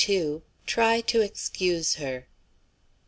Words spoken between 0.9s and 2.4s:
to Excuse Her.